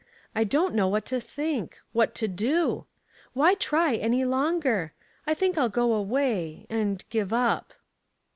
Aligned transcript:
I 0.33 0.43
don't 0.45 0.73
know 0.73 0.87
what 0.87 1.05
to 1.05 1.19
think 1.21 1.77
what 1.91 2.15
to 2.15 2.27
do. 2.27 2.87
Why 3.33 3.53
try 3.53 3.93
any 3.93 4.25
longer? 4.25 4.93
I 5.27 5.35
think 5.35 5.59
I'll 5.59 5.69
go 5.69 5.93
away 5.93 6.65
and 6.71 7.05
give 7.11 7.31
up." 7.31 7.73